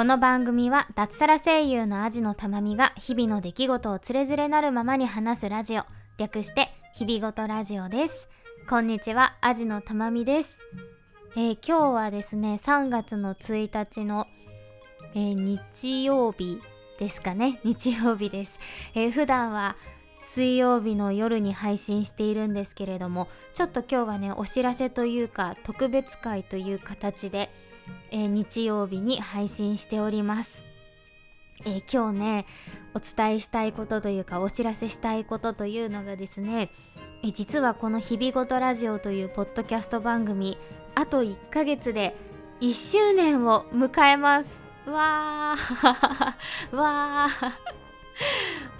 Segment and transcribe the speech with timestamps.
[0.00, 5.82] この番組は脱サラ声優のアジのたまみが日々の出来事をつれづれなるままに話すラジオ。
[6.16, 8.30] 略して日々ごとラジオです。
[8.66, 10.64] こんにちはアジのたまみです、
[11.36, 14.26] えー、今日はですね3月の1日の、
[15.14, 16.62] えー、日曜日
[16.98, 17.60] ですかね。
[17.62, 18.58] 日曜日です、
[18.94, 19.76] えー、普段は
[20.18, 27.50] 水曜日の夜に配信しているんですけれどもちょっと今日はねお知らせというか特別会という形で
[28.10, 30.66] えー、日曜日に配信しております。
[31.64, 32.46] えー、今日ね
[32.94, 36.70] お伝えしたいことというかお知らせしたいことというのがですね
[37.22, 40.56] え実はこの「日々ごとラジオ」というポッドキャスト番組
[40.94, 42.16] あと1ヶ月で
[42.60, 44.62] 1周年を迎えます。
[44.86, 46.76] わー。
[46.76, 47.26] わ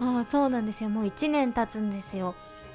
[0.00, 0.24] ー。
[0.24, 0.90] そうなんですよ。
[0.90, 2.34] もう1年経つんですよ。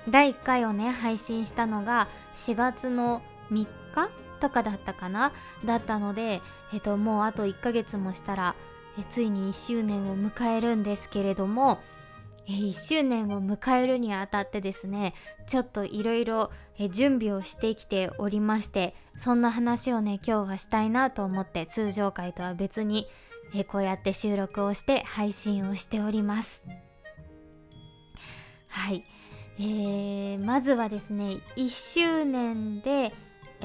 [0.10, 3.22] 第1回をね配信したのが4月の
[3.52, 4.10] 3日
[4.44, 5.32] とかだったかな？
[5.64, 6.42] だったので、
[6.74, 8.56] えっと、もうあと1ヶ月もしたら
[9.00, 11.80] えついに1周年を迎えるんですけれども
[12.48, 15.14] え1周年を迎えるにあたってですね
[15.48, 16.52] ちょっといろいろ
[16.90, 23.08] 準備をしてきておりましてそんな話をね今日はしたいなと思って通常回とは別に
[23.56, 26.64] えこうやって収録をして配信をしております。
[28.68, 29.06] はい、
[29.60, 33.14] えー、まずはですね1周年で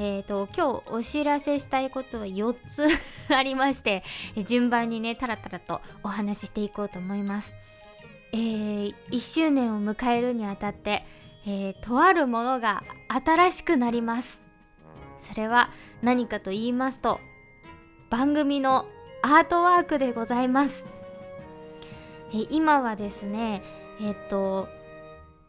[0.00, 2.86] えーと、今日お知らせしたいことは4つ
[3.34, 4.04] ありまして
[4.46, 7.52] 順番にねタラタラとお話ししていこうと思います。
[8.32, 11.04] えー、1周年を迎えるにあたって、
[11.44, 14.44] えー、とあるものが新しくなります。
[15.16, 17.18] それは何かと言いますと
[18.08, 18.86] 番組の
[19.22, 20.86] アートワークでございます。
[22.30, 23.64] えー、今はですね
[24.00, 24.68] えっ、と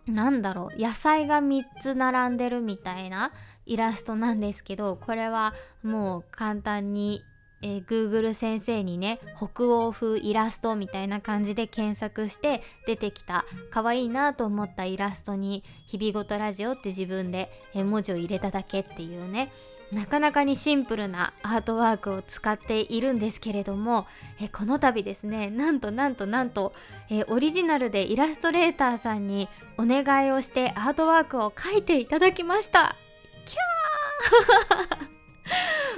[0.10, 3.32] なんだろう野菜が3つ並んでるみたいな
[3.66, 7.24] イラストなんですけどこれはもう簡単に、
[7.62, 19.52] えー、Google 先生にね北欧風イラストみたいな感じで検索して出てきた可愛いなと思ったイラストに「日々ごとラジオ」って自分で文字を入れただけっていうね。
[19.92, 24.06] なかなかにシンプルなアートワークを使っているんですけれども
[24.40, 26.74] えこの度ですねなんとなんとなんと
[27.10, 32.96] えオリジナルでイラストレーターさんにお願いをしてアートワークを描いていただきました。
[33.46, 35.08] キャ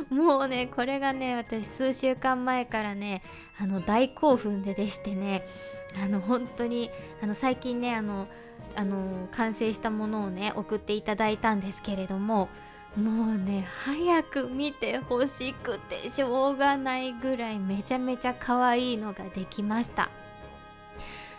[0.09, 0.15] ー！
[0.15, 3.21] もうねこれがね私数週間前からね
[3.59, 5.45] あの大興奮ででしてね
[6.01, 6.89] あの本当に
[7.21, 8.27] あの最近ねあの
[8.75, 12.47] あの完成したものをね送っていただいたんですけれども
[12.95, 20.09] もうね早く見てほしくてしょうがないぐらいめちゃめちゃ可愛いのができました。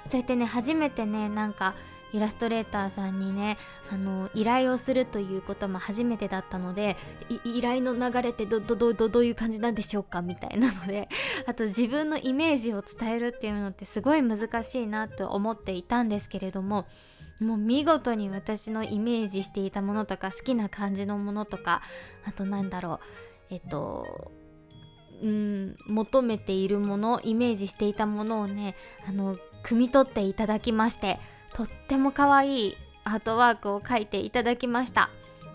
[0.08, 1.74] そうやってね初めてねなんか
[2.12, 3.56] イラストレーターさんにね
[3.90, 6.96] あの依頼をするということも初めてだったので
[7.44, 11.08] 依頼の流れってどどどどどういう感じなんでしょうかみたいなので
[11.46, 16.86] あと自分のイメージを伝えるっていうのってすごい難しいなと思っていたんですけれども
[17.42, 21.82] もう見事に私のイメージしていたものとか好きな感じのものとか
[22.24, 22.98] あとなんだろう
[23.50, 24.32] えっと
[25.22, 28.74] うん求めているものイメージしていたものをね
[29.08, 31.20] あの汲み取っていただきまして
[31.54, 35.10] とっても可愛いアートワークを描いていただきました。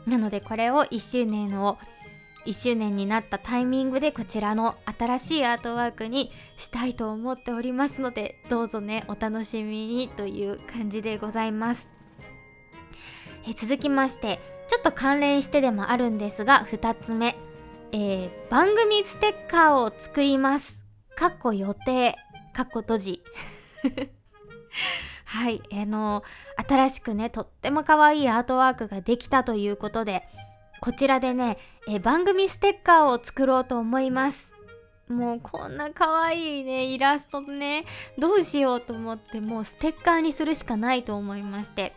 [0.06, 1.78] なのでこれを1周年を
[2.48, 11.90] 1周年になったタイミングでこちらの新しいアートワークにしたいと思っておりますのでどうぞねお楽しみにという感じでございます。
[13.46, 17.38] え続きましてちょっと関連してでもあるんですが2つ目、
[17.92, 20.84] えー、番組ステッカーを作ります。
[21.16, 22.16] かっこ予定
[22.54, 23.24] かっこ閉じ。
[25.26, 26.24] はい、あの
[26.68, 30.24] 新しくねとっても可愛いアートワークができたということで
[30.82, 31.58] こちらでね
[31.88, 34.54] え番組ステッカーを作ろうと思います。
[35.10, 37.86] もうこんな可愛いねイラストね
[38.18, 41.94] どうしようと思ってもうステッカーにするしかないと思いまして、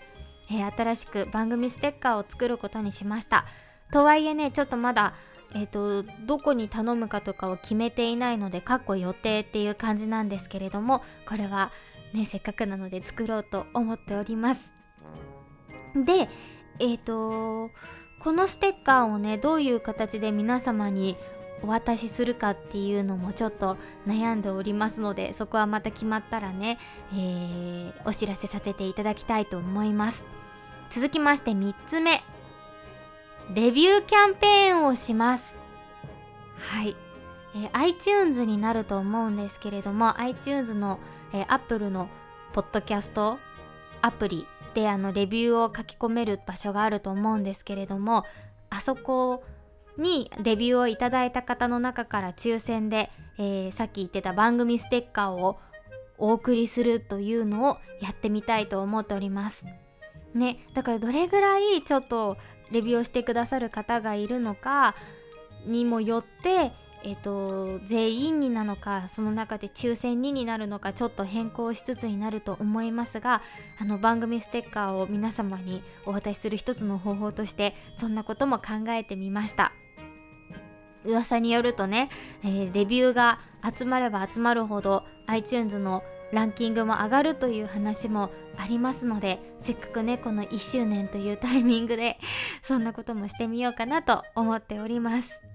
[0.50, 3.46] え新しく番組ステッカーを作ることにしました。
[3.92, 5.14] とはいえねちょっとまだ
[5.52, 11.72] えーと、どこに頼むかとかを決めていないのでかっこ予定っていう感じなんですけれどもこれは
[12.14, 14.75] ねせっかくなので作ろうと思っております。
[15.94, 16.28] で
[16.78, 17.70] えっ、ー、と
[18.20, 21.17] このステッカーをねどういう形で皆様に
[21.62, 23.76] お渡しするかっていうのもちょっと
[24.06, 26.78] 悩んでおりますのでそこはまた決まったらね、
[27.12, 30.25] えー、お知らせさせていただきたいと思います。
[30.90, 32.22] 続きまして3つ目。
[33.55, 35.58] レビューキャンペーンをします。
[36.56, 36.96] はい、
[37.55, 40.99] えー、iTunes になると思うんですけれども iTunes の、
[41.32, 42.08] えー、Apple の
[42.52, 43.38] ポッドキャスト
[44.02, 48.25] アプリであのレビューを書き込める場所があると思うんですけれども
[48.70, 49.42] あそこ
[49.98, 53.10] にレビューをいただいた方の中から抽選で
[53.42, 55.58] えー、さっき言ってた番組ステッカーを
[56.19, 59.64] お送りするというのをやってみたいと思っております。
[60.34, 62.36] ねだからどれぐらいちょっと
[62.70, 64.94] レビューをしてくださる方がいるのか
[65.66, 66.72] にもよって
[67.05, 73.43] えっ、と全員になのかその中で抽選2になるのかちょっと変更しつつになると思いますが
[73.79, 79.73] あの番組ステッカーを皆様にお渡しする一つの方法としてそんなことも考えてみました
[81.05, 82.11] 噂によるとね、
[82.44, 83.41] えー、レビューが
[83.76, 92.19] 集まれば集まるほど iTunes のランキングも上がるという話もありますのでせっかくねこの1周年というタイミングで
[92.62, 95.50] そんなこともしてみようかなと思っております。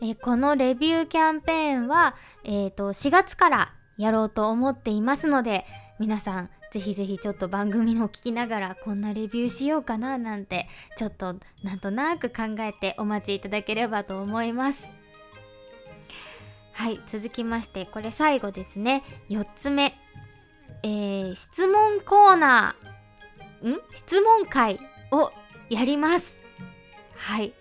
[0.00, 5.66] えこのレビューキャンペーンは、えーと、4月からやろうと思っていますので
[5.98, 14.92] 皆さんぜひぜひちょっと番組の聞きながらこんなレビューしようかななんてちょっとなんとなく考えてお待ちいただければと思います。
[16.72, 19.04] はい続きましてこれ最後ですね。
[19.28, 19.94] 4つ目。
[20.82, 23.80] えー、質問コーナーん？
[23.92, 24.80] 質問会
[25.10, 25.30] を
[25.68, 26.42] やります。
[27.14, 27.52] はい。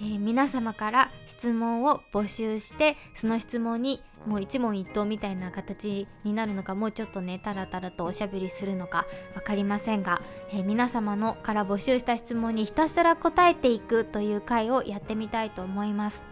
[0.00, 10.20] えー、皆様から質問を募集してその質問にもう一問一答みたいな形になるのかもうちょっとねタラタラとおしゃべりするのか分かりませんが、
[10.50, 16.24] えー、皆様のから募集した質問にひたすら答えていくという回をやってみたいと思います。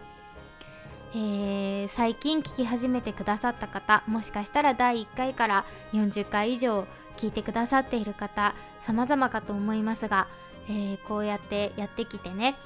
[1.17, 6.85] えー、最近聞き始めてくださった方もしかしたら第1回から40回以上
[7.15, 10.27] 聞いてくださっている方様々かと思いますが、
[10.67, 12.57] えー、こうやってやってきてね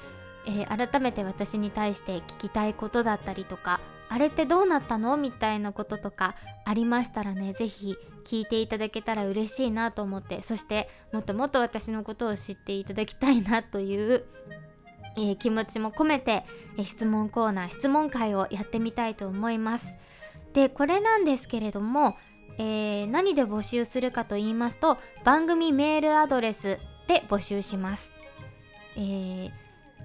[0.50, 14.24] えー、改めて私に対して聞きたいことだったりとかあれってどうなったのみたいなこととかありましたらね是非聞いていただけたら嬉しいなと思ってそしてもっともっと私のことを知っていただきたいなという、
[15.16, 16.44] えー、気持ちも込めて、
[16.76, 19.94] えー、質問コーナー質問会をやってみたいと思います。
[20.54, 22.16] でこれなんですけれども、
[22.58, 28.12] えー、何で募集するかと言いますと番組メールアドレスで募集します。
[28.96, 29.50] え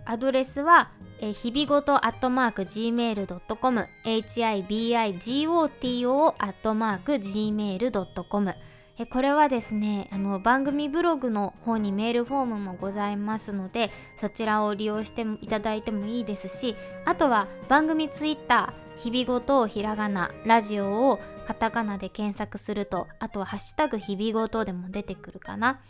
[0.05, 8.55] アドレスは、え日々ごとアットマーク gmail.com hibigoto アットマーク gmail.com
[8.97, 16.75] えこれはですねあの番組ブログの方にメールフォームもございますのでそちらを利用していただいてもいいですし
[17.05, 25.81] あとは番組ツイッター日々ごとひらがなラジオをカタカナで検索するとあとはハッシュタグ日々ごとでも出てくるかな。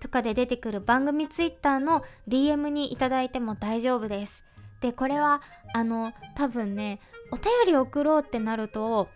[0.00, 4.44] とかで出てくる番組ツイッターの DM にいただいても大丈夫です。
[4.80, 5.42] でこれは
[5.74, 7.00] あの多分ね
[7.32, 9.08] お便り送ろうってなると、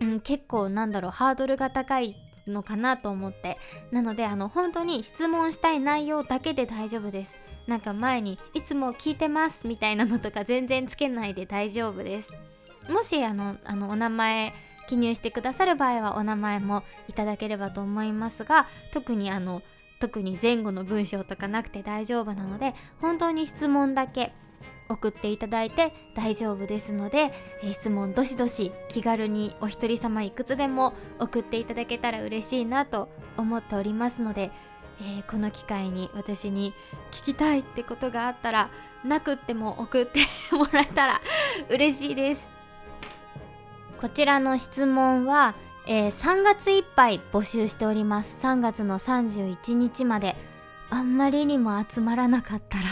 [0.00, 2.16] うん、結構なんだろうハードルが高い
[2.46, 3.58] のかなと思って。
[3.90, 7.40] なのであの本当に質問したい内容だけで大丈夫です。
[7.66, 12.32] なんか前にいつも聞いてますみたいなのとか全然つけないで大丈夫です。
[12.88, 14.52] もしあのあのお名前
[14.88, 19.62] 記入してくださる場合はお名前もいただければと思いますが特にあの
[20.02, 24.32] 特に前後の文章とかなくて大丈夫なので本当に質問だけ
[24.88, 27.32] 送っていただいて大丈夫ですので、
[27.62, 34.50] え、質問どしどし気軽にお一人様いくつでも送っていただけたら嬉しいなと思っておりますので、
[35.00, 36.74] えー、この機会に私に
[37.12, 38.70] 聞きたいってことがあったら
[39.04, 40.18] なくっても送って
[40.50, 41.20] もらえたら
[41.70, 42.50] 嬉しいです。
[44.00, 45.54] こちらの質問は
[45.86, 50.36] えー、3月いっぱい募集しております3月の31日まで
[50.90, 52.84] あんまりにも集まらなかったら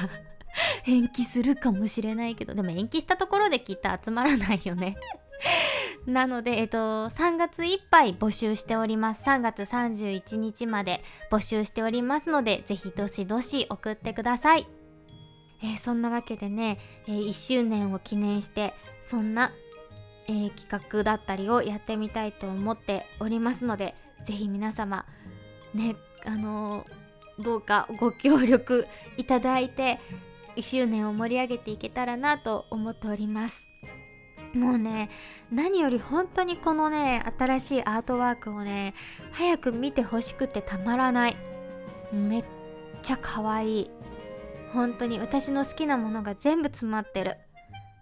[0.86, 4.96] 延期するかもしれないけどでも延期したところできっと集まらないよね
[6.06, 9.22] なので、えっと、3月いっぱい募集しております。
[9.24, 14.66] 3月31日まで募集しておりますので、ぜひどしどし送ってください。
[15.62, 19.52] えー、そんなわけでね、えー、1周年を記念して、そんな
[20.30, 25.04] えー、企画だったりをやってみたいと思っておりますので是非皆様
[25.74, 29.98] ねあのー、どうかご協力いただいて
[30.54, 33.66] 1周年を盛り上げていけたらなと思っております。
[34.54, 35.10] もうね
[35.52, 38.94] 何より本当にこのね新しいアートワークをね
[39.30, 41.36] 早く見てほしくてたまらない。
[42.12, 42.44] めっ
[43.02, 43.90] ちゃ可愛い。
[44.72, 47.36] 本当に私の好きなものが全部詰まってる。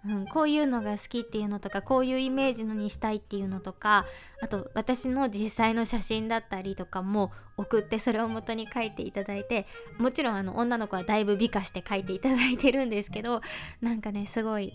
[0.05, 4.05] うん、こういうのが好きっていうのとかこういうイメージのにしたいっていうのとか
[4.41, 13.41] あと私の実際の写真だったりとかも送ってそれを元に書いていただいてもちろんあの女の子はだいぶ美化して書いていただいてるんですけど
[13.81, 14.73] なんかねすごい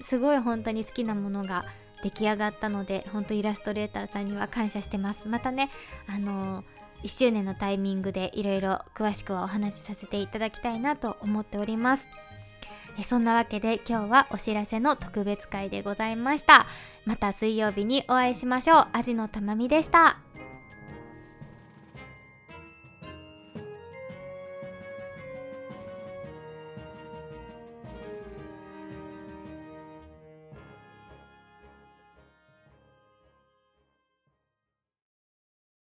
[0.00, 1.64] すごい本当に好きなものが
[2.02, 5.26] 出来上がったので本当イラストレーターさんには感謝してます。
[5.26, 5.70] またね
[6.06, 6.64] あの
[7.02, 12.08] 1周年のタイミングでいろいろ詳しくはお話しさせていただきたいなと思っております。
[12.98, 16.66] えそんなわけで今日はお知らせの特別会でございました。
[17.04, 18.86] また水曜日にお会いしましょう。
[18.92, 20.25] アジのたまみでした。